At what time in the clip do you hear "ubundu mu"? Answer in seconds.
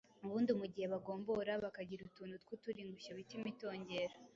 0.25-0.65